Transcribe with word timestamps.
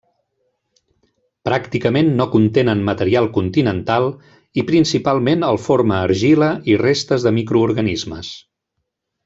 Pràcticament 1.49 2.09
no 2.21 2.25
contenen 2.35 2.81
material 2.87 3.29
continental 3.35 4.09
i 4.63 4.65
principalment 4.71 5.47
el 5.51 5.61
forma 5.67 6.01
argila 6.09 6.49
i 6.73 6.79
restes 6.87 7.29
de 7.29 7.35
microorganismes. 7.39 8.35